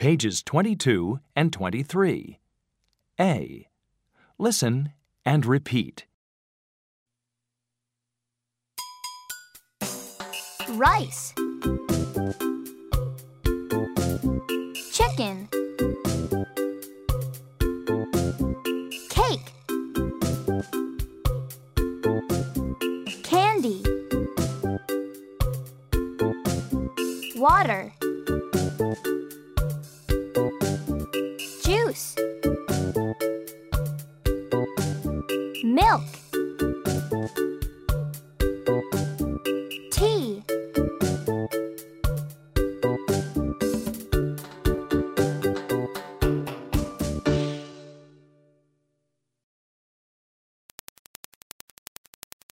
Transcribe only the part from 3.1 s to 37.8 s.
A. Listen and repeat. rice chicken cake candy water milk.